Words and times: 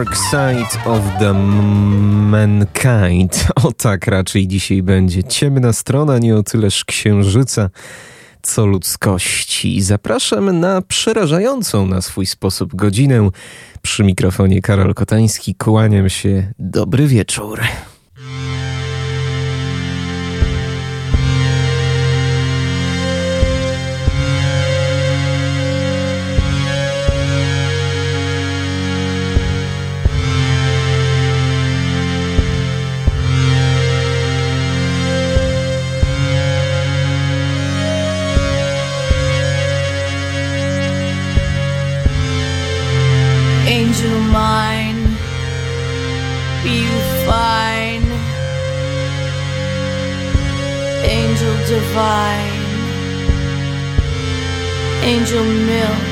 Dark 0.00 0.16
Side 0.16 0.84
of 0.84 1.02
the 1.18 1.32
Mankind. 2.30 3.46
O 3.64 3.72
tak 3.72 4.06
raczej 4.06 4.48
dzisiaj 4.48 4.82
będzie. 4.82 5.24
Ciemna 5.24 5.72
strona, 5.72 6.18
nie 6.18 6.36
o 6.36 6.42
tyleż 6.42 6.84
księżyca, 6.84 7.70
co 8.42 8.66
ludzkości. 8.66 9.82
Zapraszam 9.82 10.60
na 10.60 10.82
przerażającą 10.82 11.86
na 11.86 12.00
swój 12.00 12.26
sposób 12.26 12.74
godzinę. 12.74 13.28
Przy 13.82 14.04
mikrofonie 14.04 14.62
Karol 14.62 14.94
Kotański. 14.94 15.54
Kłaniam 15.54 16.08
się. 16.08 16.52
Dobry 16.58 17.06
wieczór. 17.06 17.60
Divine, 51.70 52.62
angel 55.02 55.44
milk. 55.44 56.04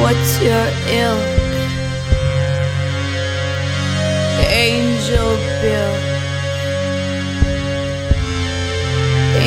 What's 0.00 0.40
your 0.40 0.66
ilk? 1.02 1.30
Angel 4.48 5.30
bill, 5.62 5.94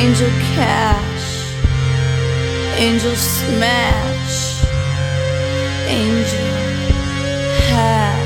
angel 0.02 0.30
cash, 0.52 1.26
angel 2.76 3.16
smash 3.16 4.06
angel 5.88 6.46
hash. 7.70 8.25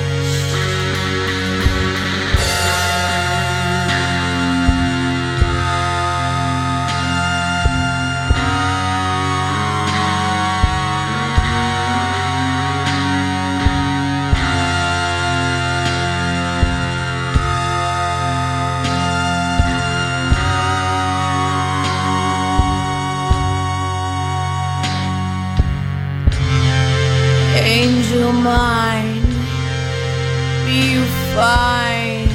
Fine, 31.35 32.29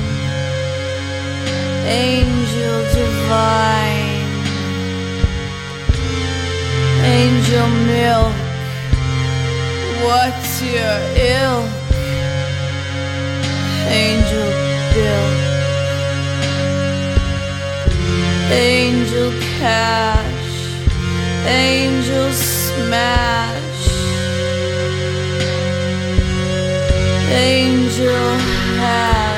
angel 1.86 2.78
divine, 2.94 4.30
angel 7.04 7.68
milk. 7.92 8.36
What's 10.06 10.62
your 10.62 10.98
ill? 11.34 11.64
Angel 13.88 14.50
bill, 14.94 15.30
angel 18.52 19.32
cash, 19.60 20.48
angel 21.48 22.32
smash. 22.32 23.64
Angel 27.38 28.65
have 28.76 29.35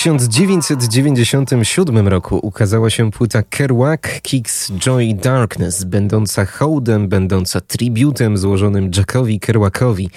1997 0.00 2.08
roku 2.08 2.38
ukazała 2.42 2.90
się 2.90 3.10
płyta 3.10 3.42
Kerouac 3.42 4.00
Kicks 4.22 4.72
Joy 4.72 5.14
Darkness, 5.14 5.84
będąca 5.84 6.44
hołdem, 6.44 7.08
będąca 7.08 7.60
tributem 7.60 8.38
złożonym 8.38 8.90
Jackowi 8.96 9.40
Kerouacowi, 9.40 10.10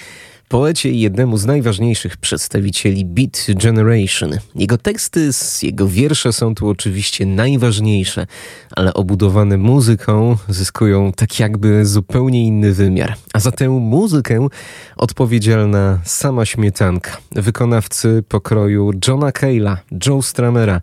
poecie 0.54 0.90
i 0.90 1.00
jednemu 1.00 1.36
z 1.36 1.46
najważniejszych 1.46 2.16
przedstawicieli 2.16 3.04
Beat 3.04 3.46
Generation. 3.48 4.30
Jego 4.54 4.78
teksty, 4.78 5.30
jego 5.62 5.88
wiersze 5.88 6.32
są 6.32 6.54
tu 6.54 6.68
oczywiście 6.68 7.26
najważniejsze, 7.26 8.26
ale 8.70 8.94
obudowane 8.94 9.58
muzyką 9.58 10.36
zyskują 10.48 11.12
tak 11.12 11.40
jakby 11.40 11.86
zupełnie 11.86 12.46
inny 12.46 12.72
wymiar. 12.72 13.14
A 13.32 13.40
za 13.40 13.52
tę 13.52 13.68
muzykę 13.68 14.48
odpowiedzialna 14.96 16.00
sama 16.04 16.44
śmietanka, 16.44 17.16
wykonawcy 17.32 18.24
pokroju 18.28 18.90
Johna 19.08 19.30
Cale'a, 19.30 19.76
Joe 20.06 20.22
Stramera, 20.22 20.80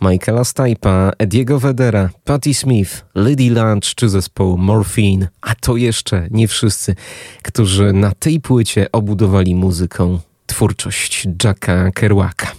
Michaela 0.00 0.44
Stipe'a, 0.44 1.12
Ediego 1.18 1.58
Vedera, 1.58 2.10
Patti 2.24 2.54
Smith, 2.54 3.04
Lady 3.14 3.50
Lunch 3.50 3.94
czy 3.94 4.08
zespołu 4.08 4.58
Morphine, 4.58 5.28
a 5.40 5.54
to 5.54 5.76
jeszcze 5.76 6.26
nie 6.30 6.48
wszyscy, 6.48 6.94
którzy 7.42 7.92
na 7.92 8.12
tej 8.18 8.40
płycie 8.40 8.92
obudowali 8.92 9.54
muzyką 9.54 10.18
twórczość 10.46 11.28
Jacka 11.44 11.90
Kerouaka. 11.90 12.52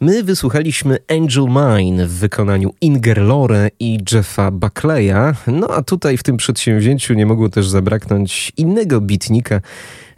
My 0.00 0.22
wysłuchaliśmy 0.22 0.98
Angel 1.08 1.44
Mine 1.44 2.06
w 2.06 2.12
wykonaniu 2.12 2.74
Inger 2.80 3.18
Lore 3.18 3.70
i 3.80 3.98
Jeffa 4.12 4.50
Buckleya, 4.50 5.34
no 5.46 5.68
a 5.68 5.82
tutaj 5.82 6.16
w 6.16 6.22
tym 6.22 6.36
przedsięwzięciu 6.36 7.14
nie 7.14 7.26
mogło 7.26 7.48
też 7.48 7.68
zabraknąć 7.68 8.52
innego 8.56 9.00
bitnika, 9.00 9.60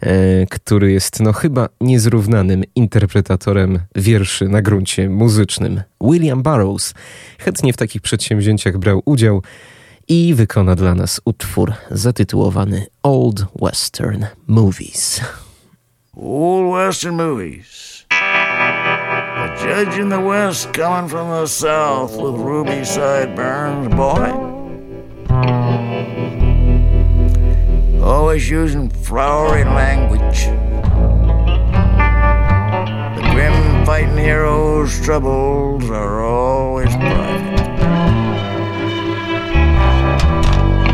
e, 0.01 0.45
który 0.45 0.91
jest 0.91 1.19
no 1.19 1.33
chyba 1.33 1.69
niezrównanym 1.81 2.63
interpretatorem 2.75 3.79
wierszy 3.95 4.47
na 4.47 4.61
gruncie 4.61 5.09
muzycznym. 5.09 5.81
William 6.01 6.43
Burroughs 6.43 6.93
chętnie 7.39 7.73
w 7.73 7.77
takich 7.77 8.01
przedsięwzięciach 8.01 8.77
brał 8.77 9.01
udział 9.05 9.41
i 10.07 10.33
wykona 10.33 10.75
dla 10.75 10.95
nas 10.95 11.21
utwór 11.25 11.73
zatytułowany 11.91 12.85
Old 13.03 13.45
Western 13.61 14.25
Movies. 14.47 15.21
Old 16.13 16.73
Western 16.73 17.15
movies. 17.15 17.96
Judge 19.67 19.99
in 19.99 20.07
the 20.07 20.21
West 20.21 20.71
coming 20.73 21.09
from 21.09 21.27
the 21.27 21.45
South 21.45 22.15
with 22.15 22.35
ruby 22.35 22.85
sideburns, 22.85 23.93
boy. 23.93 24.31
Always 28.01 28.49
using 28.49 28.89
flowery 28.89 29.65
language. 29.65 30.45
The 33.15 33.29
grim 33.33 33.85
fighting 33.85 34.15
hero's 34.15 35.01
troubles 35.01 35.89
are 35.89 36.23
always 36.23 36.95
private. 36.95 37.59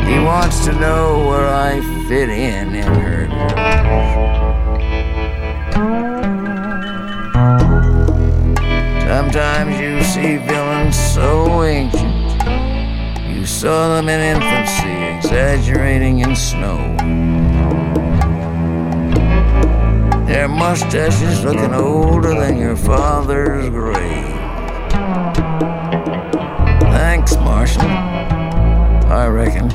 He 0.10 0.18
wants 0.18 0.66
to 0.66 0.72
know 0.80 1.28
where 1.28 1.48
I 1.48 1.80
fit 2.08 2.30
in 2.30 2.74
in 2.74 2.88
her 2.88 3.28
Sometimes 9.16 9.80
you 9.80 10.02
see 10.02 10.38
villains 10.38 10.98
so 10.98 11.62
ancient, 11.62 12.34
you 13.30 13.46
saw 13.46 13.90
them 13.90 14.10
in 14.10 14.20
infancy, 14.20 14.90
exaggerating 15.16 16.22
in 16.22 16.36
snow. 16.36 16.80
Their 20.26 20.48
mustaches 20.48 21.44
looking 21.44 21.76
older 21.76 22.30
than 22.30 22.58
your 22.58 22.76
father's 22.76 23.70
grave. 23.70 24.36
Thanks, 26.90 27.36
Martian. 27.36 27.82
I 27.86 29.28
reckon. 29.28 29.70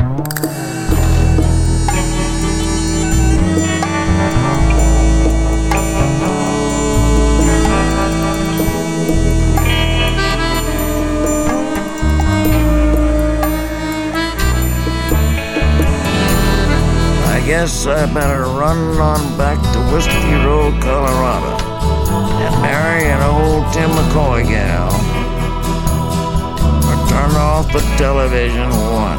Guess 17.49 17.87
I 17.87 18.05
better 18.13 18.43
run 18.43 18.77
on 19.01 19.39
back 19.39 19.57
to 19.73 19.81
Whiskey 19.91 20.35
Road, 20.45 20.83
Colorado, 20.83 21.57
and 22.45 22.61
marry 22.61 23.05
an 23.09 23.23
old 23.23 23.73
Tim 23.73 23.89
McCoy 23.89 24.47
gal. 24.47 24.93
Or 26.85 27.09
turn 27.09 27.33
off 27.41 27.73
the 27.73 27.81
television 27.97 28.69
one. 28.69 29.17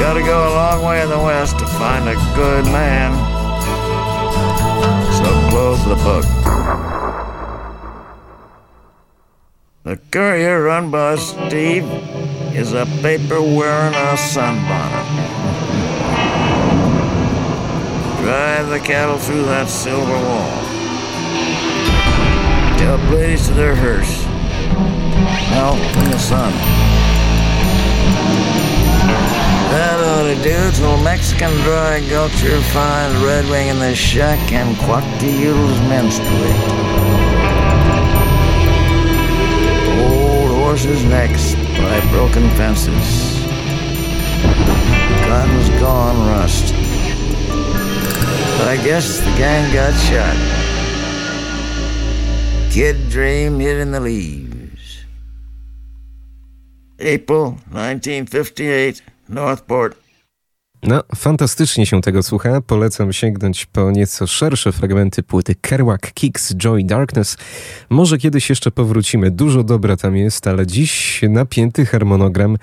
Gotta 0.00 0.22
go 0.22 0.48
a 0.48 0.52
long 0.54 0.82
way 0.82 1.02
in 1.02 1.10
the 1.10 1.18
west 1.18 1.58
to 1.58 1.66
find 1.66 2.08
a 2.08 2.14
good 2.34 2.64
man. 2.72 3.12
So 5.12 5.28
close 5.50 5.84
the 5.84 5.96
book. 5.96 6.24
The 9.82 9.98
courier 10.10 10.62
run 10.62 10.90
by 10.90 11.16
Steve 11.16 11.84
is 12.54 12.72
a 12.72 12.86
paper 13.02 13.42
wearing 13.42 13.94
a 13.94 14.16
sunbonnet. 14.16 15.04
Drive 18.22 18.68
the 18.68 18.78
cattle 18.78 19.18
through 19.18 19.42
that 19.46 19.68
silver 19.68 20.12
wall. 20.12 20.62
Tell 22.78 22.96
the 22.96 23.16
ladies 23.16 23.48
to 23.48 23.54
their 23.54 23.74
hearse. 23.74 24.24
Out 25.54 25.78
in 25.98 26.10
the 26.12 26.18
sun. 26.18 26.52
That 29.72 29.98
ought 29.98 30.32
to 30.32 30.42
do 30.44 30.70
till 30.78 30.96
Mexican 31.02 31.50
dry 31.62 32.00
gulcher 32.08 32.60
finds 32.72 33.20
Red 33.24 33.46
Wing 33.50 33.66
in 33.66 33.80
the 33.80 33.96
shack 33.96 34.52
and 34.52 34.76
Quackteals 34.76 35.88
menstruate. 35.88 36.64
Old 40.12 40.52
horses' 40.52 41.04
necks 41.04 41.63
by 41.84 42.00
broken 42.10 42.48
fences. 42.56 43.44
Cotton's 45.26 45.68
gone 45.80 46.16
rust. 46.28 46.72
But 48.56 48.68
I 48.68 48.80
guess 48.82 49.18
the 49.18 49.34
gang 49.36 49.70
got 49.74 49.92
shot. 50.08 50.36
Kid 52.72 53.10
dream 53.10 53.60
hid 53.60 53.80
in 53.80 53.90
the 53.92 54.00
leaves. 54.00 55.04
April 56.98 57.50
1958, 57.70 59.02
Northport. 59.28 59.98
No, 60.86 61.02
fantastycznie 61.16 61.86
się 61.86 62.00
tego 62.00 62.22
słucha. 62.22 62.60
Polecam 62.60 63.12
sięgnąć 63.12 63.66
po 63.66 63.90
nieco 63.90 64.26
szersze 64.26 64.72
fragmenty 64.72 65.22
płyty 65.22 65.54
Kerouac 65.54 66.00
Kicks 66.14 66.54
Joy 66.54 66.84
Darkness. 66.84 67.36
Może 67.90 68.18
kiedyś 68.18 68.50
jeszcze 68.50 68.70
powrócimy. 68.70 69.30
Dużo 69.30 69.64
dobra 69.64 69.96
tam 69.96 70.16
jest, 70.16 70.46
ale 70.46 70.66
dziś 70.66 71.20
napięty 71.28 71.86
harmonogram 71.86 72.56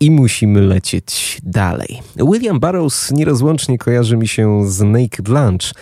i 0.00 0.10
musimy 0.10 0.60
lecieć 0.60 1.38
dalej. 1.42 2.02
William 2.16 2.60
Burroughs 2.60 3.10
nierozłącznie 3.10 3.78
kojarzy 3.78 4.16
mi 4.16 4.28
się 4.28 4.70
z 4.70 4.80
Naked 4.80 5.28
Lunch, 5.28 5.74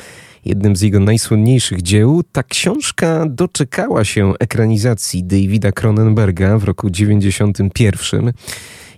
jednym 0.44 0.76
z 0.76 0.80
jego 0.80 1.00
najsłynniejszych 1.00 1.82
dzieł. 1.82 2.22
Ta 2.32 2.42
książka 2.42 3.26
doczekała 3.28 4.04
się 4.04 4.32
ekranizacji 4.40 5.24
Davida 5.24 5.72
Cronenberga 5.72 6.58
w 6.58 6.64
roku 6.64 6.90
91. 6.90 8.32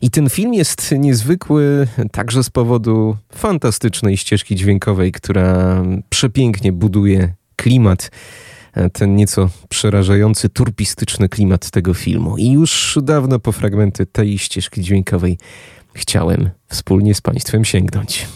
I 0.02 0.10
ten 0.10 0.30
film 0.30 0.54
jest 0.54 0.94
niezwykły 0.98 1.88
także 2.12 2.44
z 2.44 2.50
powodu 2.50 3.16
fantastycznej 3.32 4.16
ścieżki 4.16 4.56
dźwiękowej, 4.56 5.12
która 5.12 5.82
przepięknie 6.08 6.72
buduje 6.72 7.34
klimat, 7.56 8.10
ten 8.92 9.16
nieco 9.16 9.50
przerażający, 9.68 10.48
turpistyczny 10.48 11.28
klimat 11.28 11.70
tego 11.70 11.94
filmu. 11.94 12.36
I 12.36 12.50
już 12.50 12.98
dawno 13.02 13.38
po 13.38 13.52
fragmenty 13.52 14.06
tej 14.06 14.38
ścieżki 14.38 14.82
dźwiękowej 14.82 15.38
chciałem 15.94 16.50
wspólnie 16.68 17.14
z 17.14 17.20
Państwem 17.20 17.64
sięgnąć. 17.64 18.26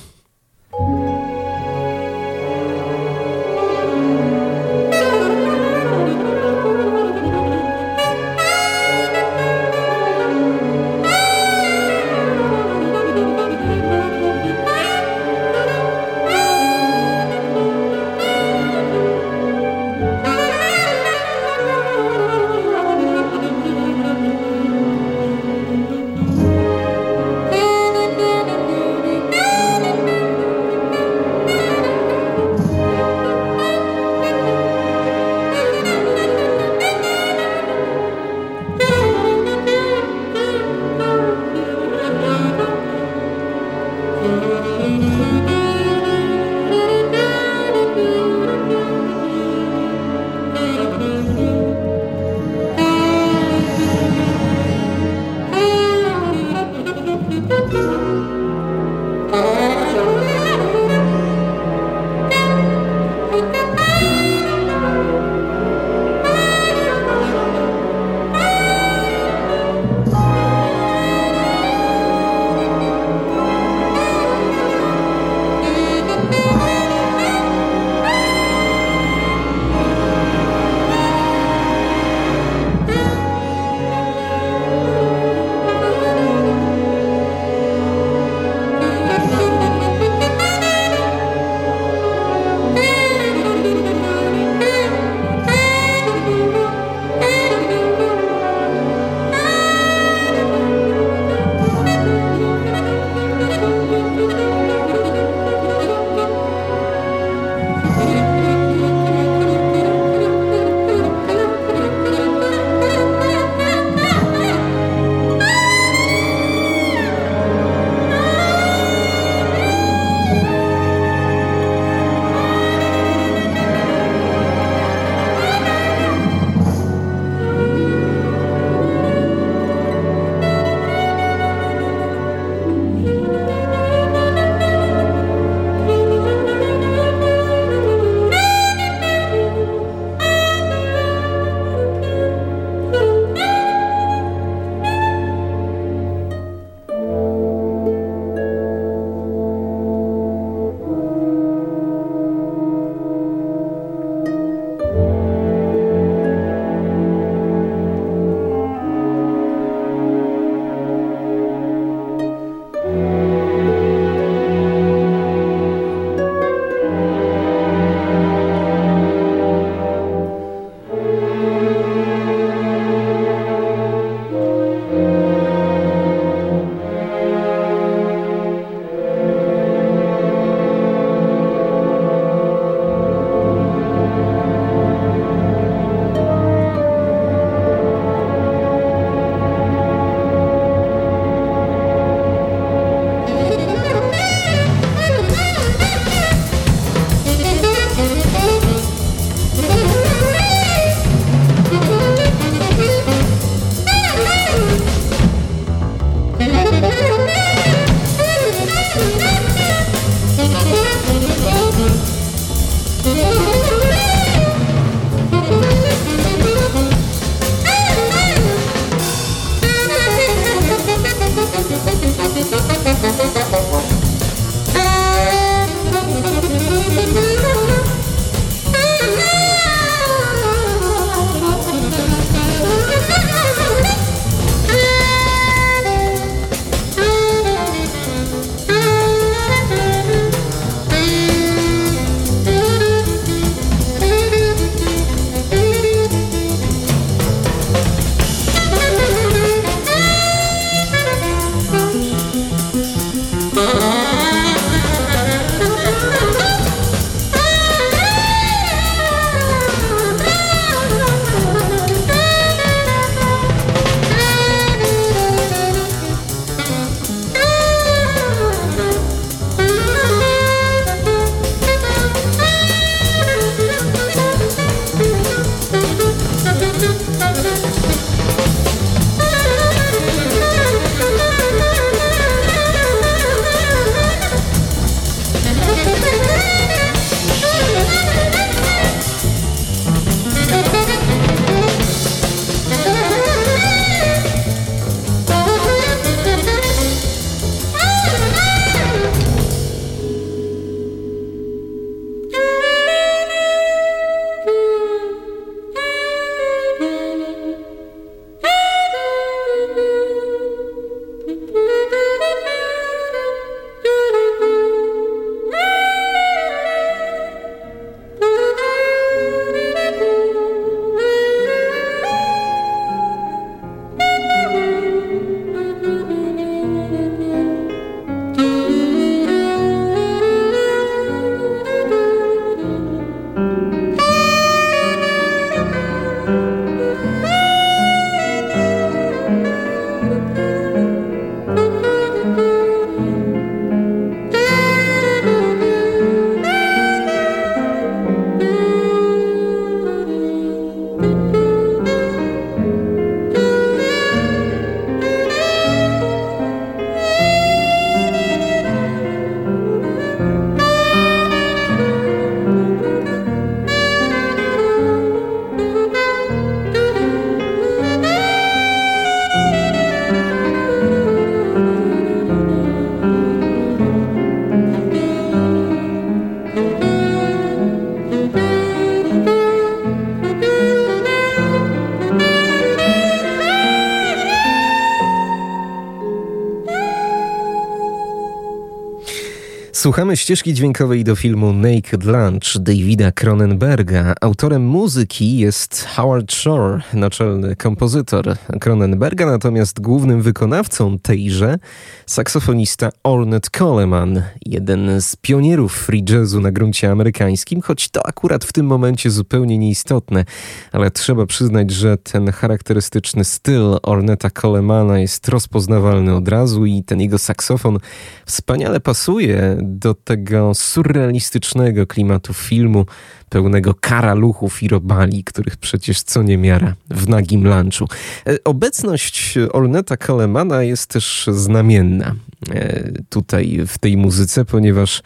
Słuchamy 389.81 390.17
ścieżki 390.17 390.55
dźwiękowej 390.55 391.05
do 391.05 391.17
filmu 391.17 391.53
Naked 391.53 392.05
Lunch 392.05 392.59
Davida 392.59 393.13
Cronenberga. 393.13 394.15
Autorem 394.21 394.67
muzyki 394.67 395.39
jest 395.39 395.87
Howard 395.97 396.33
Shore, 396.33 396.81
naczelny 396.95 397.57
kompozytor 397.57 398.37
Cronenberga, 398.61 399.27
natomiast 399.27 399.81
głównym 399.81 400.23
wykonawcą 400.23 400.99
tejże 400.99 401.59
saksofonista 402.07 402.91
Ornette 403.03 403.51
Coleman, 403.59 404.23
jeden 404.47 405.01
z 405.01 405.17
pionierów 405.17 405.73
free 405.73 406.05
jazzu 406.09 406.41
na 406.41 406.53
gruncie 406.53 406.91
amerykańskim, 406.91 407.63
choć 407.63 407.89
to 407.89 408.07
akurat 408.07 408.45
w 408.45 408.53
tym 408.53 408.67
momencie 408.67 409.11
zupełnie 409.11 409.59
nieistotne, 409.59 410.25
ale 410.73 410.91
trzeba 410.91 411.27
przyznać, 411.27 411.71
że 411.71 411.97
ten 411.97 412.33
charakterystyczny 412.33 413.25
styl 413.25 413.77
Ornetta 413.83 414.31
Colemana 414.31 414.99
jest 414.99 415.29
rozpoznawalny 415.29 416.15
od 416.15 416.29
razu 416.29 416.67
i 416.67 416.83
ten 416.83 417.01
jego 417.01 417.19
saksofon 417.19 417.79
wspaniale 418.27 418.81
pasuje 418.81 419.70
do 419.71 419.95
tego 419.95 420.55
surrealistycznego 420.55 421.87
klimatu 421.87 422.35
filmu, 422.35 422.87
pełnego 423.29 423.75
karaluchów 423.75 424.63
i 424.63 424.69
robali, 424.69 425.25
których 425.25 425.57
przecież 425.57 426.03
co 426.03 426.23
niemiara 426.23 426.75
w 426.91 427.09
nagim 427.09 427.45
lunchu. 427.45 427.89
E, 428.27 428.45
obecność 428.45 429.39
Orneta 429.53 429.97
Colemana 429.97 430.63
jest 430.63 430.87
też 430.87 431.27
znamienna 431.33 432.15
e, 432.51 432.93
tutaj 433.09 433.61
w 433.67 433.79
tej 433.79 433.97
muzyce, 433.97 434.45
ponieważ 434.45 435.03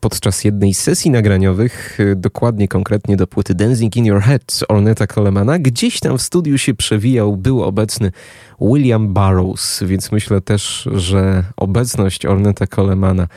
podczas 0.00 0.44
jednej 0.44 0.74
z 0.74 0.78
sesji 0.78 1.10
nagraniowych, 1.10 1.98
dokładnie 2.16 2.68
konkretnie 2.68 3.16
do 3.16 3.26
płyty 3.26 3.54
Dancing 3.54 3.96
in 3.96 4.06
Your 4.06 4.20
Head 4.20 4.60
Orneta 4.68 5.06
Colemana, 5.06 5.58
gdzieś 5.58 6.00
tam 6.00 6.18
w 6.18 6.22
studiu 6.22 6.58
się 6.58 6.74
przewijał, 6.74 7.36
był 7.36 7.62
obecny 7.62 8.12
William 8.60 9.14
Burroughs, 9.14 9.82
więc 9.82 10.12
myślę 10.12 10.40
też, 10.40 10.88
że 10.94 11.44
obecność 11.56 12.26
Orneta 12.26 12.66
Colemana 12.66 13.28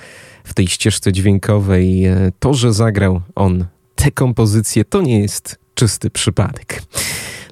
w 0.44 0.54
tej 0.54 0.68
ścieżce 0.68 1.14
dźwiękowej, 1.14 2.04
to, 2.40 2.54
że 2.54 2.74
zagrał 2.74 3.22
on 3.36 3.66
te 3.96 4.12
kompozycje, 4.12 4.86
to 4.86 5.02
nie 5.02 5.22
jest 5.22 5.60
czysty 5.74 6.10
przypadek. 6.10 6.82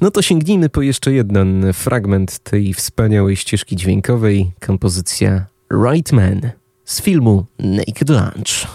No 0.02 0.12
to 0.12 0.22
sięgnijmy 0.22 0.70
po 0.70 0.82
jeszcze 0.82 1.14
jeden 1.14 1.74
fragment 1.74 2.40
tej 2.40 2.74
wspaniałej 2.74 3.36
ścieżki 3.36 3.76
dźwiękowej, 3.76 4.52
kompozycja 4.60 5.46
Right 5.86 6.12
Man 6.12 6.52
z 6.86 7.02
filmu 7.02 7.46
Naked 7.60 8.10
Lunch. 8.10 8.68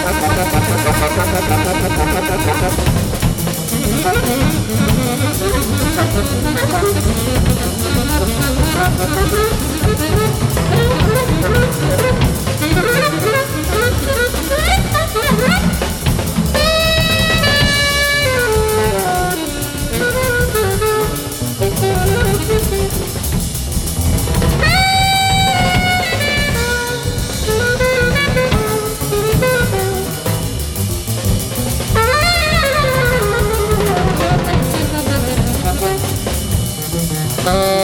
What? 0.00 0.38
Oh. 37.50 37.77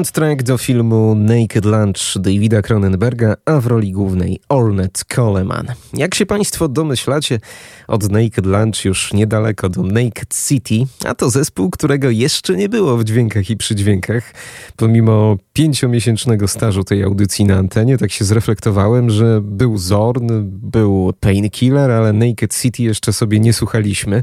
Soundtrack 0.00 0.42
do 0.42 0.58
filmu 0.58 1.14
Naked 1.14 1.64
Lunch 1.64 2.18
Davida 2.20 2.62
Cronenberga, 2.62 3.34
a 3.44 3.60
w 3.60 3.66
roli 3.66 3.92
głównej 3.92 4.40
Ornette 4.48 5.04
Coleman. 5.14 5.66
Jak 5.94 6.14
się 6.14 6.26
Państwo 6.26 6.68
domyślacie, 6.68 7.40
od 7.88 8.10
Naked 8.10 8.46
Lunch 8.46 8.84
już 8.84 9.12
niedaleko 9.12 9.68
do 9.68 9.82
Naked 9.82 10.34
City, 10.48 10.74
a 11.04 11.14
to 11.14 11.30
zespół, 11.30 11.70
którego 11.70 12.10
jeszcze 12.10 12.56
nie 12.56 12.68
było 12.68 12.96
w 12.96 13.04
dźwiękach 13.04 13.50
i 13.50 13.56
przydźwiękach. 13.56 14.34
Pomimo 14.76 15.36
pięciomiesięcznego 15.52 16.48
stażu 16.48 16.84
tej 16.84 17.02
audycji 17.02 17.44
na 17.44 17.56
antenie, 17.56 17.98
tak 17.98 18.12
się 18.12 18.24
zreflektowałem, 18.24 19.10
że 19.10 19.40
był 19.42 19.78
Zorn, 19.78 20.28
był 20.44 21.12
Painkiller, 21.20 21.90
ale 21.90 22.12
Naked 22.12 22.54
City 22.54 22.82
jeszcze 22.82 23.12
sobie 23.12 23.40
nie 23.40 23.52
słuchaliśmy 23.52 24.22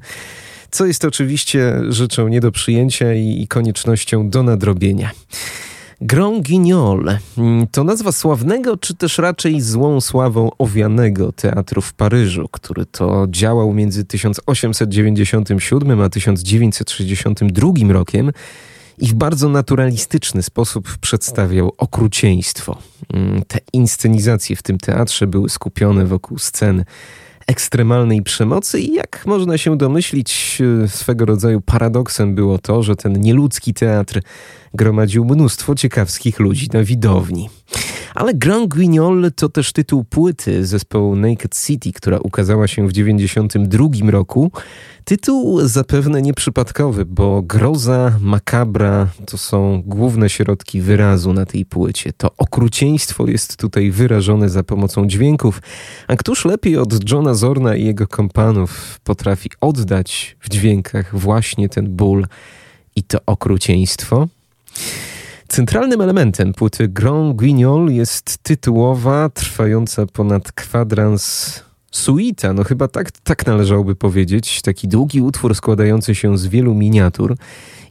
co 0.72 0.86
jest 0.86 1.06
oczywiście 1.06 1.82
rzeczą 1.90 2.28
nie 2.28 2.40
do 2.40 2.52
przyjęcia 2.52 3.14
i, 3.14 3.42
i 3.42 3.48
koniecznością 3.48 4.30
do 4.30 4.44
nadrobienia. 4.44 5.12
Grand 6.02 6.48
Guignol 6.48 7.18
to 7.72 7.84
nazwa 7.84 8.12
sławnego, 8.12 8.78
czy 8.78 8.96
też 8.96 9.18
raczej 9.18 9.62
złą 9.62 10.02
sławą 10.02 10.50
owianego 10.58 11.32
teatru 11.32 11.82
w 11.82 11.94
Paryżu, 11.94 12.48
który 12.52 12.86
to 12.86 13.28
działał 13.30 13.74
między 13.74 14.06
1897 14.06 16.02
a 16.02 16.10
1962 16.10 17.72
rokiem 17.90 18.32
i 18.98 19.08
w 19.08 19.14
bardzo 19.14 19.50
naturalistyczny 19.50 20.44
sposób 20.44 20.98
przedstawiał 21.02 21.72
okrucieństwo. 21.78 22.78
Te 23.48 23.60
inscenizacje 23.74 24.56
w 24.56 24.64
tym 24.64 24.78
teatrze 24.78 25.28
były 25.28 25.50
skupione 25.50 26.06
wokół 26.06 26.38
scen 26.38 26.84
ekstremalnej 27.48 28.22
przemocy 28.22 28.80
i 28.80 28.94
jak 28.94 29.24
można 29.26 29.58
się 29.58 29.78
domyślić, 29.78 30.62
e, 30.84 30.88
swego 30.88 31.26
rodzaju 31.26 31.62
paradoksem 31.62 32.36
było 32.36 32.58
to, 32.58 32.84
że 32.84 32.96
ten 32.96 33.14
nieludzki 33.14 33.74
teatr 33.74 34.22
gromadził 34.74 35.26
mnóstwo 35.26 35.76
ciekawskich 35.76 36.40
ludzi 36.40 36.70
na 36.74 36.84
widowni. 36.84 37.50
Ale 38.18 38.34
Grand 38.34 38.68
Guignol 38.68 39.32
to 39.36 39.50
też 39.50 39.74
tytuł 39.74 40.04
płyty 40.04 40.66
zespołu 40.66 41.16
Naked 41.16 41.56
City, 41.66 41.92
która 41.92 42.20
ukazała 42.20 42.68
się 42.68 42.88
w 42.88 42.94
1992 42.94 44.12
roku. 44.12 44.52
Tytuł 45.06 45.68
zapewne 45.68 46.22
nieprzypadkowy, 46.22 47.06
bo 47.06 47.42
groza, 47.42 48.18
makabra 48.22 49.08
to 49.26 49.38
są 49.38 49.82
główne 49.86 50.30
środki 50.30 50.82
wyrazu 50.82 51.34
na 51.34 51.46
tej 51.46 51.66
płycie. 51.66 52.14
To 52.14 52.32
okrucieństwo 52.38 53.28
jest 53.28 53.58
tutaj 53.58 53.92
wyrażone 53.92 54.50
za 54.50 54.64
pomocą 54.64 55.08
dźwięków, 55.08 55.62
a 56.08 56.16
któż 56.16 56.46
lepiej 56.46 56.78
od 56.78 57.12
Johna 57.12 57.34
Zorna 57.34 57.76
i 57.76 57.86
jego 57.86 58.08
kompanów 58.08 59.00
potrafi 59.04 59.50
oddać 59.62 60.38
w 60.40 60.50
dźwiękach 60.50 61.20
właśnie 61.20 61.70
ten 61.70 61.96
ból 61.96 62.28
i 62.96 63.04
to 63.04 63.20
okrucieństwo? 63.26 64.28
Centralnym 65.48 66.02
elementem 66.02 66.54
płyty 66.54 66.88
Grand 66.88 67.36
Guignol 67.36 67.92
jest 67.92 68.38
tytułowa, 68.38 69.30
trwająca 69.30 70.06
ponad 70.06 70.52
kwadrans 70.52 71.54
suita, 71.92 72.54
no 72.54 72.64
chyba 72.64 72.88
tak, 72.88 73.12
tak 73.12 73.46
należałoby 73.46 73.96
powiedzieć. 73.96 74.62
Taki 74.62 74.88
długi 74.88 75.22
utwór 75.22 75.56
składający 75.56 76.16
się 76.16 76.38
z 76.38 76.48
wielu 76.48 76.74
miniatur. 76.74 77.38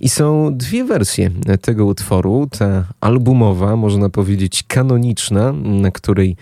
I 0.01 0.09
są 0.09 0.57
dwie 0.57 0.85
wersje 0.85 1.31
tego 1.61 1.87
utworu. 1.87 2.49
Ta 2.59 2.85
albumowa, 3.01 3.77
można 3.77 4.09
powiedzieć 4.09 4.63
kanoniczna, 4.63 5.53
na 5.53 5.91
której 5.91 6.37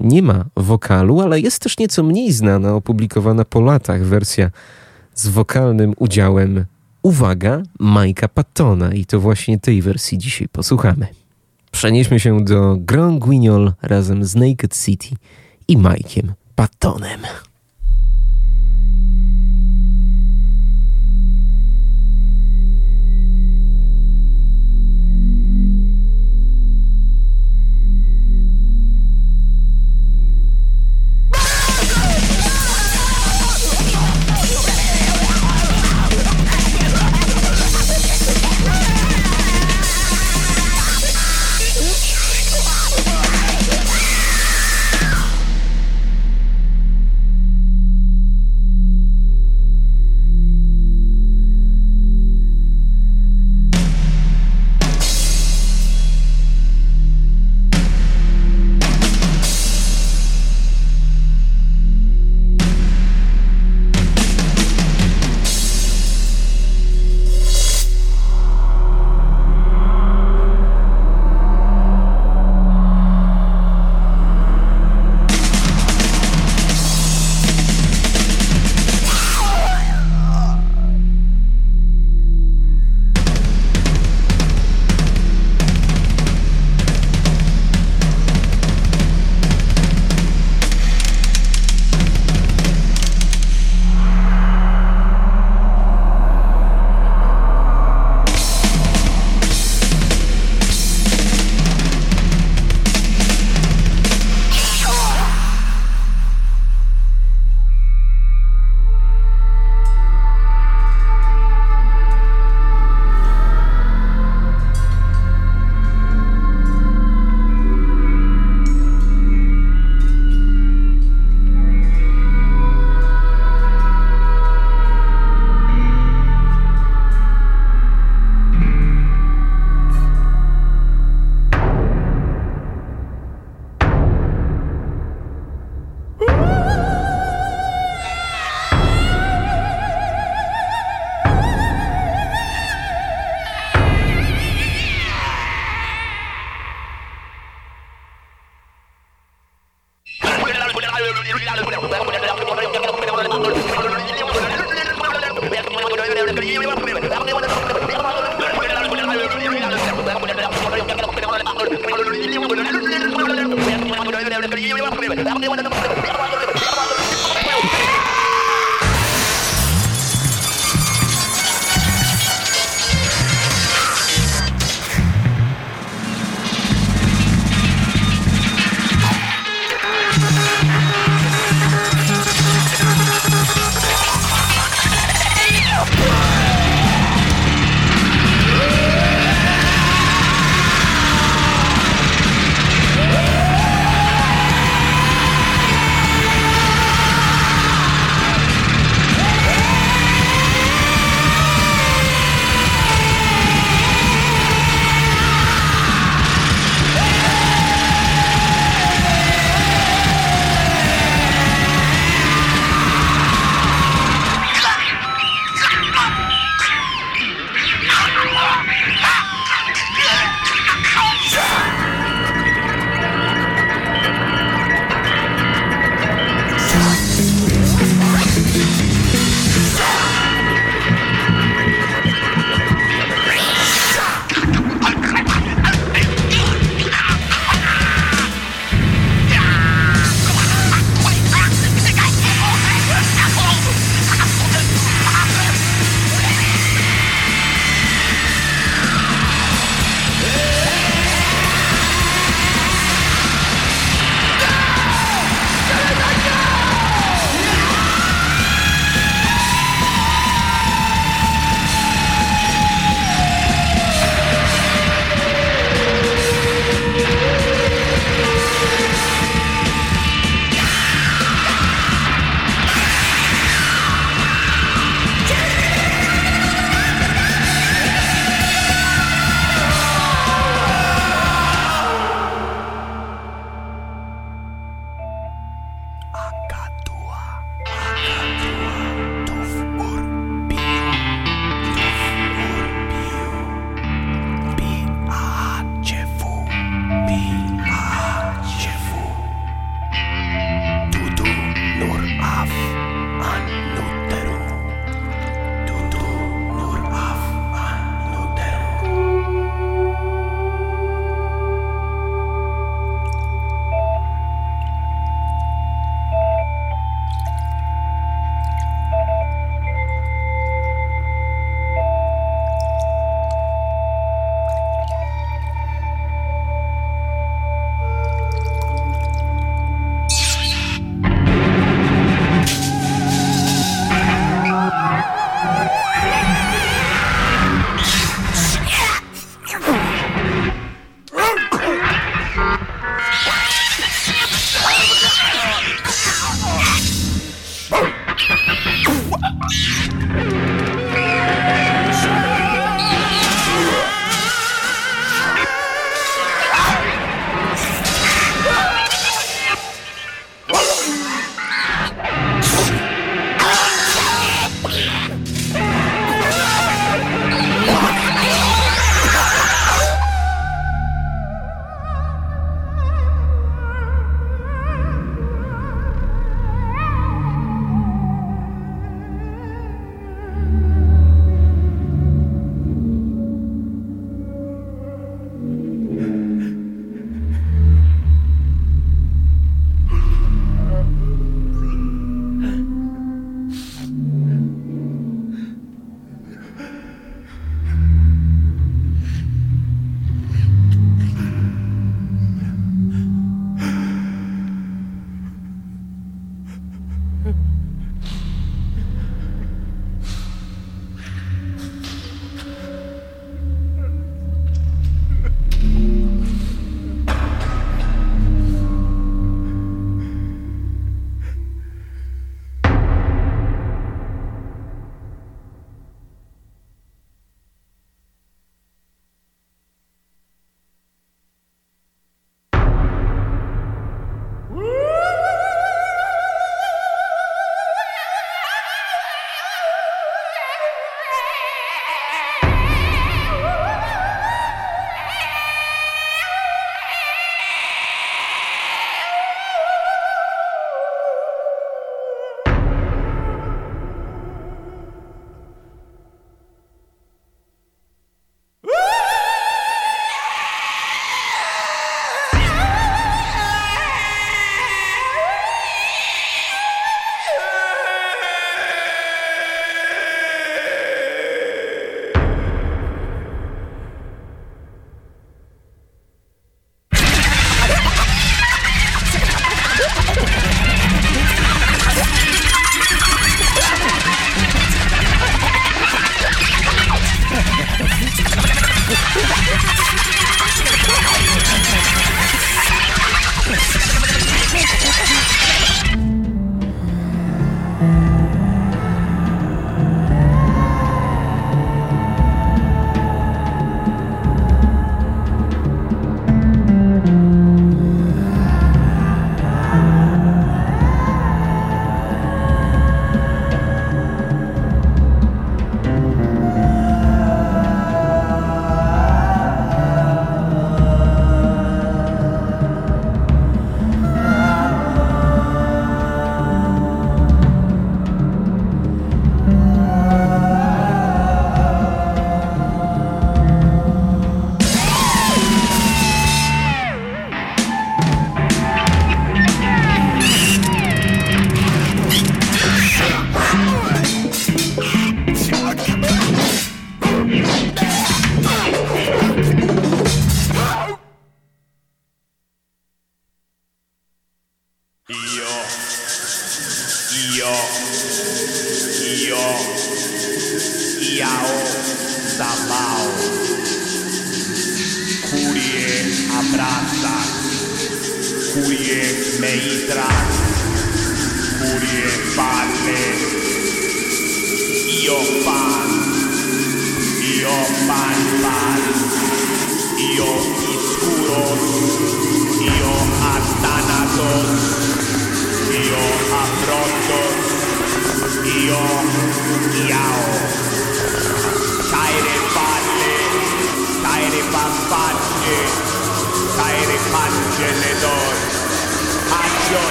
nie 0.00 0.22
ma 0.22 0.44
wokalu, 0.56 1.20
ale 1.20 1.40
jest 1.40 1.62
też 1.62 1.78
nieco 1.78 2.02
mniej 2.02 2.32
znana, 2.32 2.74
opublikowana 2.74 3.44
po 3.44 3.60
latach 3.60 4.04
wersja 4.04 4.50
z 5.14 5.28
wokalnym 5.28 5.94
udziałem 5.98 6.64
uwaga, 7.06 7.62
Majka 7.78 8.28
Pattona 8.28 8.94
i 8.94 9.04
to 9.04 9.20
właśnie 9.20 9.58
tej 9.58 9.82
wersji 9.82 10.18
dzisiaj 10.18 10.48
posłuchamy. 10.48 11.06
Przenieśmy 11.70 12.20
się 12.20 12.44
do 12.44 12.76
Grand 12.80 13.18
Guignol 13.18 13.72
razem 13.82 14.24
z 14.24 14.34
Naked 14.34 14.84
City 14.84 15.08
i 15.68 15.76
Majkiem 15.76 16.32
Pattonem. 16.54 17.20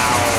now. 0.00 0.29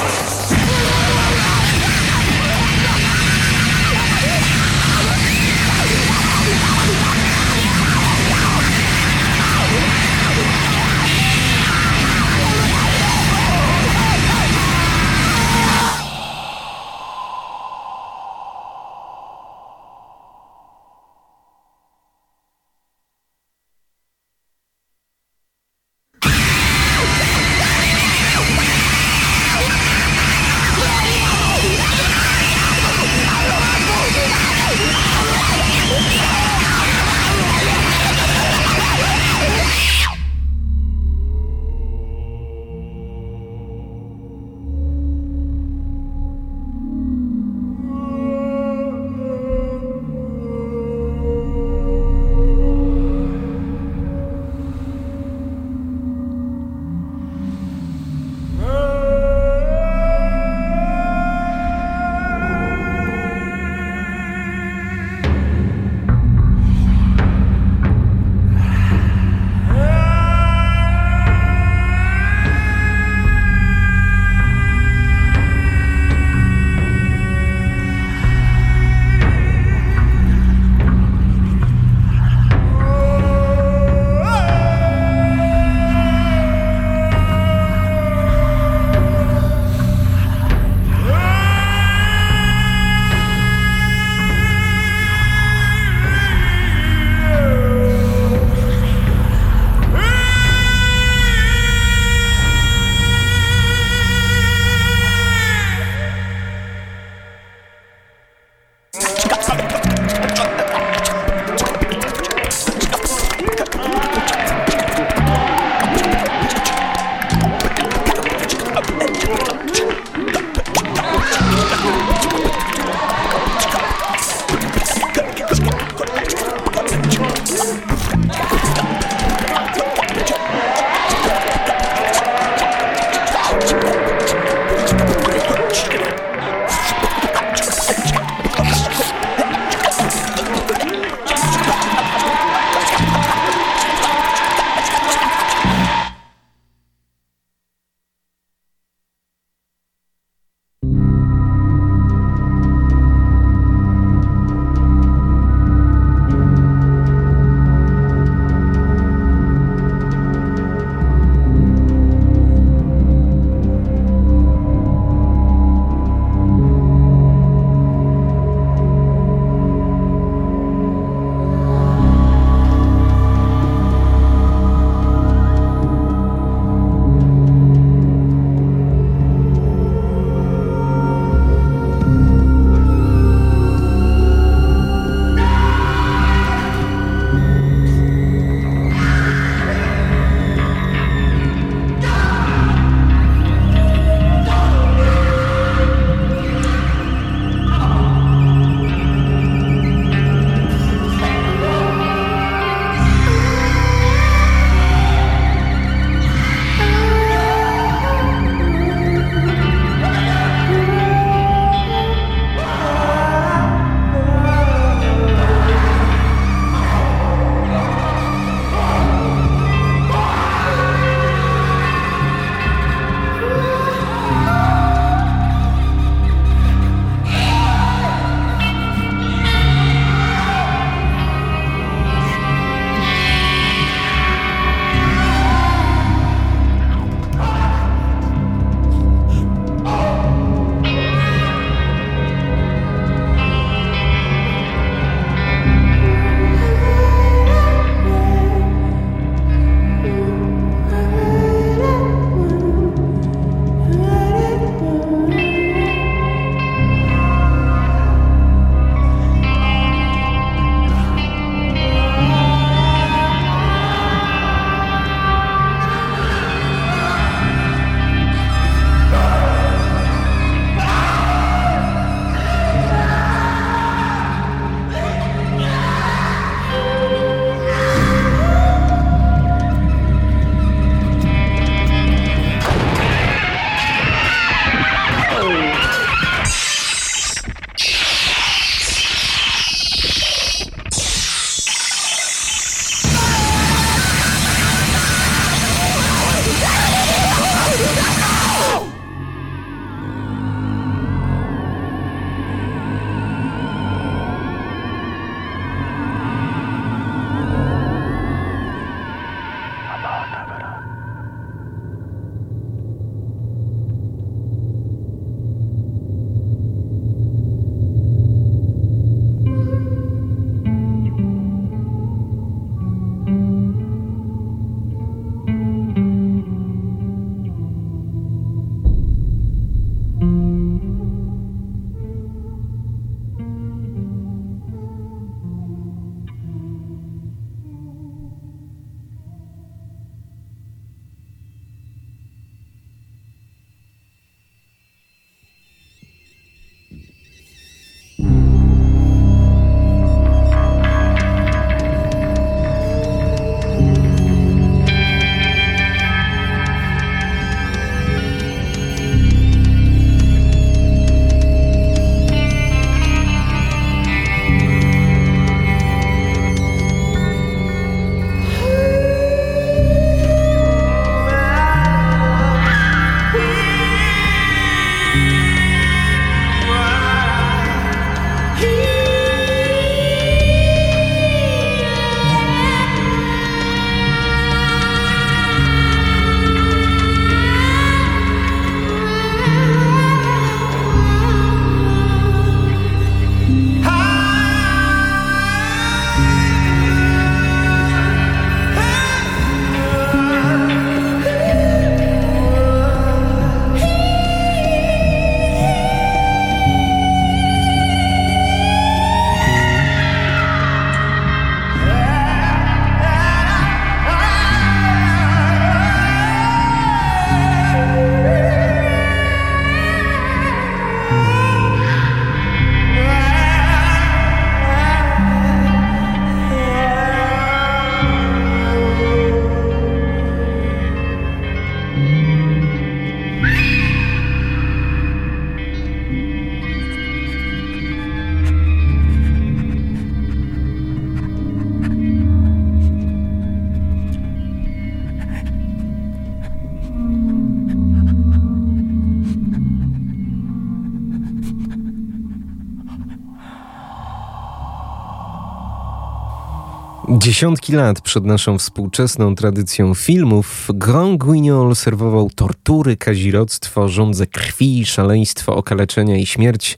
Dziesiątki 457.32 457.74
lat 457.74 458.02
przed 458.02 458.26
naszą 458.26 458.58
współczesną 458.58 459.36
tradycją 459.36 459.94
filmów 459.94 460.68
Grand 460.74 461.18
Guignol 461.18 461.76
serwował 461.76 462.30
tortury, 462.36 462.98
kazirodztwo, 462.98 463.90
żądze 463.90 464.28
krwi, 464.28 464.86
szaleństwo, 464.86 465.56
okaleczenia 465.56 466.18
i 466.18 466.26
śmierć 466.26 466.78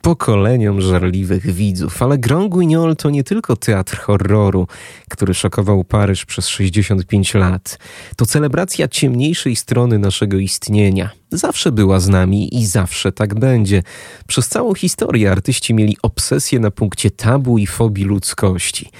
pokoleniom 0.00 0.80
żarliwych 0.80 1.52
widzów. 1.54 2.02
Ale 2.02 2.18
Grand 2.18 2.48
Guignol 2.48 2.96
to 2.96 3.10
nie 3.10 3.24
tylko 3.24 3.56
teatr 3.56 3.98
horroru, 3.98 4.66
który 5.10 5.34
szokował 5.34 5.84
Paryż 5.84 6.24
przez 6.24 6.48
65 6.48 7.34
lat. 7.34 7.78
To 8.16 8.26
celebracja 8.26 8.88
ciemniejszej 8.88 9.56
strony 9.56 9.98
naszego 9.98 10.38
istnienia. 10.38 11.10
Zawsze 11.30 11.72
była 11.72 12.00
z 12.00 12.08
nami 12.08 12.58
i 12.58 12.66
zawsze 12.66 13.12
tak 13.12 13.34
będzie. 13.34 13.82
Przez 14.26 14.48
całą 14.48 14.74
historię 14.74 15.30
artyści 15.30 15.74
mieli 15.74 15.96
obsesję 16.02 16.60
na 16.60 16.70
punkcie 16.70 17.10
tabu 17.10 17.58
i 17.58 17.66
fobii 17.66 18.04
ludzkości. 18.04 18.90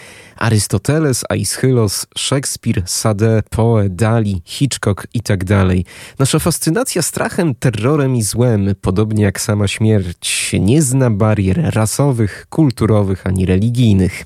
Arystoteles, 0.43 1.25
Aeschylos, 1.29 2.07
Szekspir, 2.17 2.83
Sade, 2.87 3.43
Poe, 3.51 3.89
Dali, 3.89 4.43
Hitchcock 4.45 5.07
i 5.15 5.21
tak 5.21 5.45
dalej. 5.45 5.85
Nasza 6.19 6.39
fascynacja 6.39 7.03
strachem, 7.03 7.55
terrorem 7.55 8.17
i 8.17 8.23
złem, 8.23 8.75
podobnie 8.81 9.25
jak 9.25 9.41
sama 9.41 9.69
śmierć, 9.69 10.53
nie 10.61 10.83
zna 10.83 11.11
barier 11.11 11.75
rasowych, 11.75 12.47
kulturowych 12.51 13.27
ani 13.27 13.47
religijnych. 13.47 14.25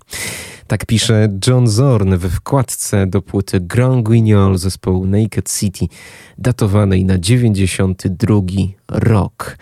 Tak 0.67 0.87
pisze 0.87 1.29
John 1.47 1.67
Zorn 1.67 2.17
we 2.17 2.29
wkładce 2.29 3.07
do 3.07 3.23
płyty 3.23 3.61
Grand 3.61 4.03
Guignol 4.03 4.59
zespołu 4.59 5.07
Naked 5.07 5.53
City, 5.53 5.87
datowanej 6.39 7.05
na 7.05 7.19
92 7.19 8.41
rok. 8.89 9.57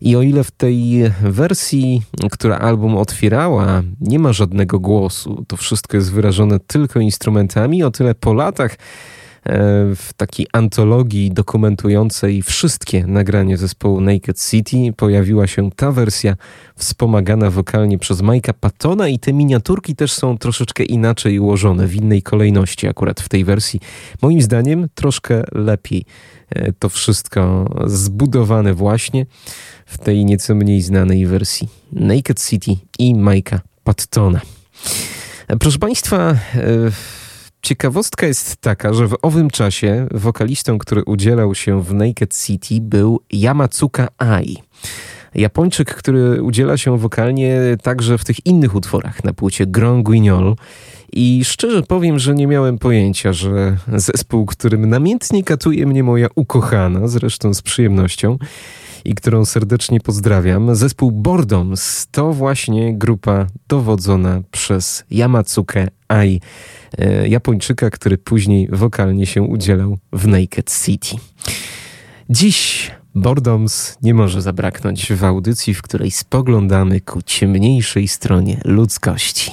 I 0.00 0.16
o 0.16 0.22
ile 0.22 0.44
w 0.44 0.50
tej 0.50 1.02
wersji, 1.22 2.02
która 2.30 2.58
album 2.58 2.96
otwierała, 2.96 3.82
nie 4.00 4.18
ma 4.18 4.32
żadnego 4.32 4.80
głosu, 4.80 5.44
to 5.48 5.56
wszystko 5.56 5.96
jest 5.96 6.12
wyrażone 6.12 6.60
tylko 6.66 7.00
instrumentami, 7.00 7.82
o 7.82 7.90
tyle 7.90 8.14
po 8.14 8.34
latach 8.34 8.72
e, 8.72 8.76
w 9.94 10.08
takiej 10.16 10.46
antologii 10.52 11.30
dokumentującej 11.30 12.42
wszystkie 12.42 13.06
nagrania 13.06 13.56
zespołu 13.56 14.00
Naked 14.00 14.40
City 14.50 14.76
pojawiła 14.96 15.46
się 15.46 15.70
ta 15.70 15.92
wersja 15.92 16.36
wspomagana 16.76 17.50
wokalnie 17.50 17.98
przez 17.98 18.22
Mike'a 18.22 18.52
Pattona 18.60 19.08
i 19.08 19.18
te 19.18 19.32
miniaturki 19.32 19.96
też 19.96 20.12
są 20.12 20.38
troszeczkę 20.38 20.84
inaczej 20.84 21.38
ułożone, 21.38 21.86
w 21.86 21.94
innej 21.94 22.22
kolejności 22.22 22.88
akurat 22.88 23.20
w 23.20 23.28
tej 23.28 23.44
wersji. 23.44 23.80
Moim 24.22 24.42
zdaniem 24.42 24.86
troszkę 24.94 25.42
lepiej 25.52 26.04
to 26.78 26.88
wszystko 26.88 27.70
zbudowane 27.86 28.74
właśnie 28.74 29.26
w 29.86 29.98
tej 29.98 30.24
nieco 30.24 30.54
mniej 30.54 30.82
znanej 30.82 31.26
wersji 31.26 31.68
Naked 31.92 32.44
City 32.48 32.76
i 32.98 33.14
Mike'a 33.14 33.58
Pattona. 33.84 34.40
Proszę 35.60 35.78
Państwa, 35.78 36.34
ciekawostka 37.62 38.26
jest 38.26 38.56
taka, 38.56 38.92
że 38.92 39.08
w 39.08 39.16
owym 39.22 39.50
czasie 39.50 40.06
wokalistą, 40.10 40.78
który 40.78 41.04
udzielał 41.04 41.54
się 41.54 41.82
w 41.82 41.94
Naked 41.94 42.36
City 42.46 42.74
był 42.80 43.20
Yamatsuka 43.32 44.08
Ai. 44.18 44.56
Japończyk, 45.34 45.94
który 45.94 46.42
udziela 46.42 46.76
się 46.76 46.98
wokalnie 46.98 47.58
także 47.82 48.18
w 48.18 48.24
tych 48.24 48.46
innych 48.46 48.74
utworach 48.74 49.24
na 49.24 49.32
płycie 49.32 49.66
Grand 49.66 50.04
Guignol. 50.04 50.56
I 51.12 51.44
szczerze 51.44 51.82
powiem, 51.82 52.18
że 52.18 52.34
nie 52.34 52.46
miałem 52.46 52.78
pojęcia, 52.78 53.32
że 53.32 53.76
zespół, 53.94 54.46
którym 54.46 54.88
namiętnie 54.88 55.44
katuje 55.44 55.86
mnie 55.86 56.02
moja 56.02 56.28
ukochana, 56.34 57.08
zresztą 57.08 57.54
z 57.54 57.62
przyjemnością, 57.62 58.38
i 59.04 59.14
którą 59.14 59.44
serdecznie 59.44 60.00
pozdrawiam. 60.00 60.74
Zespół 60.74 61.12
Bordoms 61.12 62.06
to 62.10 62.32
właśnie 62.32 62.98
grupa 62.98 63.46
dowodzona 63.68 64.42
przez 64.50 65.04
Yamatsuke 65.10 65.88
Ai, 66.08 66.40
e, 66.98 67.28
Japończyka, 67.28 67.90
który 67.90 68.18
później 68.18 68.68
wokalnie 68.72 69.26
się 69.26 69.42
udzielał 69.42 69.98
w 70.12 70.26
Naked 70.26 70.72
City. 70.84 71.16
Dziś 72.30 72.90
Bordoms 73.14 73.98
nie 74.02 74.14
może 74.14 74.42
zabraknąć 74.42 75.12
w 75.12 75.24
audycji, 75.24 75.74
w 75.74 75.82
której 75.82 76.10
spoglądamy 76.10 77.00
ku 77.00 77.22
ciemniejszej 77.22 78.08
stronie 78.08 78.60
ludzkości. 78.64 79.50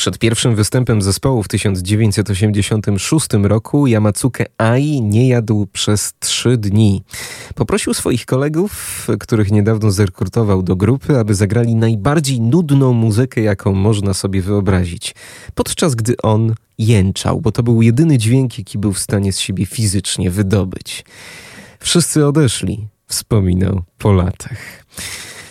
Przed 0.00 0.18
pierwszym 0.18 0.54
występem 0.54 1.02
zespołu 1.02 1.42
w 1.42 1.48
1986 1.48 3.26
roku 3.42 3.86
Yamazuke 3.86 4.46
Ai 4.58 5.02
nie 5.02 5.28
jadł 5.28 5.66
przez 5.72 6.12
trzy 6.18 6.56
dni. 6.56 7.02
Poprosił 7.54 7.94
swoich 7.94 8.26
kolegów, 8.26 9.06
których 9.20 9.50
niedawno 9.50 9.90
zrekrutował 9.90 10.62
do 10.62 10.76
grupy, 10.76 11.18
aby 11.18 11.34
zagrali 11.34 11.74
najbardziej 11.74 12.40
nudną 12.40 12.92
muzykę, 12.92 13.40
jaką 13.40 13.72
można 13.72 14.14
sobie 14.14 14.42
wyobrazić. 14.42 15.14
Podczas 15.54 15.94
gdy 15.94 16.16
on 16.16 16.54
jęczał, 16.78 17.40
bo 17.40 17.52
to 17.52 17.62
był 17.62 17.82
jedyny 17.82 18.18
dźwięk, 18.18 18.58
jaki 18.58 18.78
był 18.78 18.92
w 18.92 18.98
stanie 18.98 19.32
z 19.32 19.38
siebie 19.38 19.66
fizycznie 19.66 20.30
wydobyć. 20.30 21.04
Wszyscy 21.80 22.26
odeszli, 22.26 22.86
wspominał 23.06 23.82
po 23.98 24.12
latach. 24.12 24.84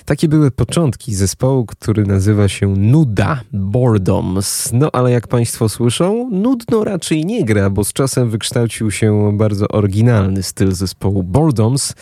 Takie 0.10 0.28
były 0.28 0.52
początki 0.52 1.16
zespołu, 1.16 1.66
który 1.66 2.06
nazywa 2.06 2.48
się 2.48 2.68
Nuda 2.68 3.42
Boredoms. 3.54 4.70
No 4.74 4.90
ale 4.94 5.12
jak 5.12 5.28
Państwo 5.28 5.70
słyszą, 5.70 6.30
nudno 6.32 6.84
raczej 6.84 7.26
nie 7.26 7.46
gra, 7.46 7.70
bo 7.70 7.84
z 7.84 7.94
czasem 7.94 8.30
wykształcił 8.30 8.92
się 8.92 9.38
bardzo 9.38 9.68
oryginalny 9.68 10.44
styl 10.44 10.72
zespołu 10.72 11.24
Boredoms 11.24 11.94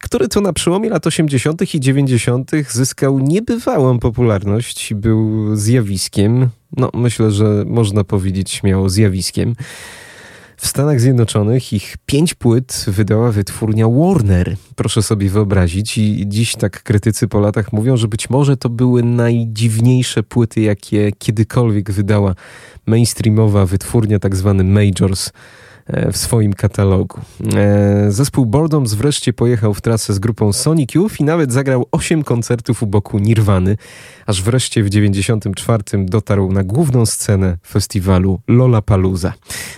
który 0.00 0.28
to 0.28 0.40
na 0.40 0.52
przełomie 0.52 0.90
lat 0.90 1.06
80. 1.06 1.74
i 1.74 1.80
90. 1.80 2.50
zyskał 2.68 3.18
niebywałą 3.18 3.98
popularność 3.98 4.90
i 4.90 4.94
był 4.94 5.56
zjawiskiem. 5.56 6.48
No, 6.76 6.90
myślę, 6.94 7.30
że 7.30 7.64
można 7.66 8.04
powiedzieć 8.04 8.50
śmiało 8.50 8.88
zjawiskiem. 8.88 9.54
W 10.60 10.66
Stanach 10.66 11.00
Zjednoczonych 11.00 11.72
ich 11.72 11.96
pięć 12.06 12.34
płyt 12.34 12.84
wydała 12.88 13.32
wytwórnia 13.32 13.88
Warner. 13.88 14.56
Proszę 14.76 15.02
sobie 15.02 15.30
wyobrazić. 15.30 15.98
I 15.98 16.24
dziś 16.28 16.56
tak 16.56 16.82
krytycy 16.82 17.28
po 17.28 17.40
latach 17.40 17.72
mówią, 17.72 17.96
że 17.96 18.08
być 18.08 18.30
może 18.30 18.56
to 18.56 18.68
były 18.68 19.02
najdziwniejsze 19.02 20.22
płyty, 20.22 20.60
jakie 20.60 21.12
kiedykolwiek 21.18 21.90
wydała 21.90 22.34
mainstreamowa 22.86 23.66
wytwórnia, 23.66 24.18
tak 24.18 24.36
zwany 24.36 24.64
Majors 24.64 25.30
E, 25.92 26.12
w 26.12 26.16
swoim 26.16 26.52
katalogu. 26.52 27.20
E, 27.54 28.10
zespół 28.10 28.46
Boredoms 28.46 28.94
wreszcie 28.94 29.32
pojechał 29.32 29.74
w 29.74 29.80
trasę 29.80 30.14
z 30.14 30.18
grupą 30.18 30.52
Sonic 30.52 30.94
Youth 30.94 31.20
i 31.20 31.24
nawet 31.24 31.52
zagrał 31.52 31.86
8 31.92 32.24
koncertów 32.24 32.82
u 32.82 32.86
boku 32.86 33.18
Nirwany, 33.18 33.76
aż 34.30 34.42
wreszcie 34.42 34.82
w 34.82 34.90
94 34.90 35.82
dotarł 36.04 36.52
na 36.52 36.64
główną 36.64 37.06
scenę 37.06 37.58
festiwalu 37.66 38.40
Lollapalooza. 38.48 39.32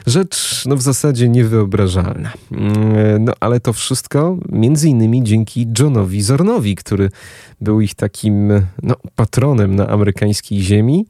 Rzecz 0.07 0.65
no 0.67 0.77
w 0.77 0.83
zasadzie 0.83 1.29
niewyobrażalna. 1.29 2.33
Mm, 2.53 3.25
no 3.25 3.33
ale 3.41 3.61
to 3.61 3.73
wszystko 3.73 4.39
między 4.49 4.89
innymi 4.89 5.23
dzięki 5.23 5.67
Johnowi 5.79 6.23
Zornowi, 6.23 6.77
który 6.77 7.11
był 7.61 7.81
ich 7.81 7.95
takim 7.95 8.53
no, 8.83 8.95
patronem 9.15 9.77
na 9.77 9.89
amerykańskiej 9.89 10.61
ziemi 10.61 11.07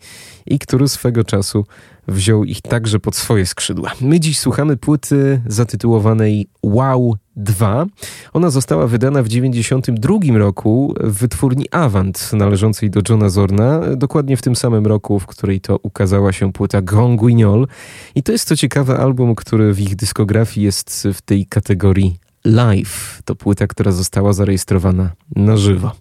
i 0.47 0.59
który 0.59 0.88
swego 0.88 1.24
czasu 1.24 1.64
wziął 2.09 2.45
ich 2.45 2.61
także 2.62 3.01
pod 3.01 3.16
swoje 3.16 3.47
skrzydła. 3.47 3.93
My 4.01 4.20
dziś 4.20 4.38
słuchamy 4.38 4.76
płyty 4.76 5.43
zatytułowanej 5.47 6.49
Wow 6.62 7.16
2. 7.36 7.86
Ona 8.32 8.50
została 8.50 8.86
wydana 8.86 9.22
w 9.22 9.28
1992 9.28 10.38
roku 10.38 10.94
w 11.00 11.18
wytwórni 11.18 11.66
Avant, 11.70 12.32
należącej 12.32 12.90
do 12.90 13.00
Johna 13.08 13.28
Zorna, 13.28 13.80
dokładnie 13.96 14.36
w 14.36 14.42
tym 14.42 14.56
samym 14.56 14.86
roku, 14.86 15.20
w 15.20 15.26
której 15.26 15.60
to 15.60 15.78
ukazała 15.82 16.32
się 16.32 16.52
płyta 16.52 16.82
Grand 16.82 17.20
Guignol. 17.20 17.66
I 18.14 18.22
to 18.22 18.32
jest 18.32 18.48
co 18.48 18.56
ciekawe 18.56 18.98
album, 18.98 19.34
który 19.34 19.74
w 19.74 19.80
ich 19.80 19.96
dyskografii 19.96 20.64
jest 20.64 21.08
w 21.14 21.22
tej 21.22 21.46
kategorii 21.46 22.16
live. 22.44 23.22
To 23.24 23.34
płyta, 23.34 23.66
która 23.66 23.92
została 23.92 24.32
zarejestrowana 24.32 25.10
na 25.36 25.56
żywo. 25.56 25.92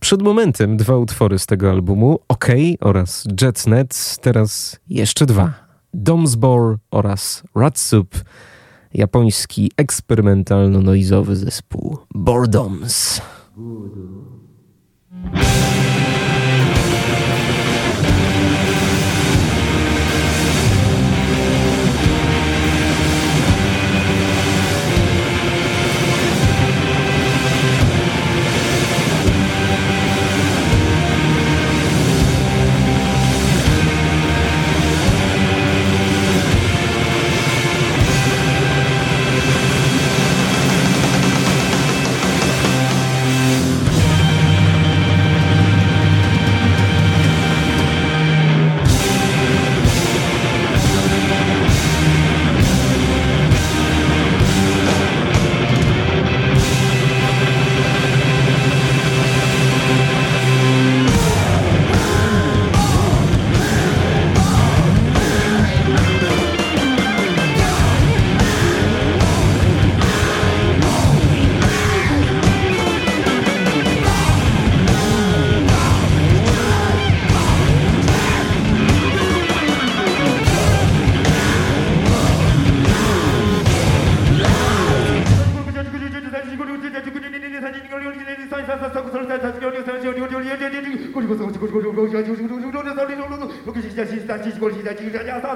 Przed 0.00 0.22
momentem 0.22 0.76
dwa 0.76 0.96
utwory 0.96 1.38
z 1.38 1.46
tego 1.46 1.70
albumu, 1.70 2.18
OK 2.28 2.46
oraz 2.80 3.24
Jetsnet, 3.42 4.16
teraz 4.20 4.80
jeszcze 4.88 5.26
dwa. 5.26 5.52
Domsbor 5.94 6.78
oraz 6.90 7.42
Ratsup, 7.54 8.16
japoński 8.94 9.70
eksperymentalno-noizowy 9.76 11.36
zespół 11.36 11.98
Bordoms. 12.14 13.20
A 16.16 16.19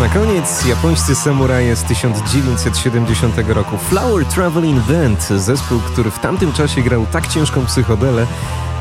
na 0.00 0.08
koniec 0.08 0.64
japońscy 0.64 1.14
samuraje 1.14 1.76
z 1.76 1.84
1970 1.84 3.34
roku. 3.48 3.78
Flower 3.78 4.24
Traveling 4.24 4.80
Band, 4.80 5.22
zespół, 5.22 5.80
który 5.80 6.10
w 6.10 6.18
tamtym 6.18 6.52
czasie 6.52 6.82
grał 6.82 7.06
tak 7.12 7.26
ciężką 7.26 7.66
psychodelę, 7.66 8.26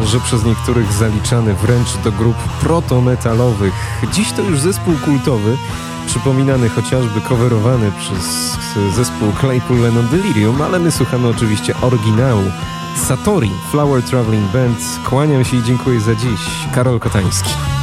że 0.01 0.19
przez 0.19 0.45
niektórych 0.45 0.93
zaliczany 0.93 1.53
wręcz 1.53 1.97
do 2.03 2.11
grup 2.11 2.35
proto-metalowych. 2.61 3.73
Dziś 4.13 4.31
to 4.31 4.41
już 4.41 4.59
zespół 4.59 4.93
kultowy, 5.05 5.57
przypominany 6.07 6.69
chociażby 6.69 7.21
coverowany 7.21 7.91
przez 7.99 8.57
zespół 8.95 9.31
Claypool 9.39 9.79
Lennon 9.79 10.07
Delirium, 10.07 10.61
ale 10.61 10.79
my 10.79 10.91
słuchamy 10.91 11.27
oczywiście 11.27 11.73
oryginału. 11.81 12.43
Satori, 13.07 13.51
Flower 13.71 14.03
Traveling 14.03 14.51
Band. 14.51 14.77
Kłaniam 15.05 15.45
się 15.45 15.57
i 15.57 15.63
dziękuję 15.63 16.01
za 16.01 16.15
dziś. 16.15 16.41
Karol 16.75 16.99
Kotański. 16.99 17.78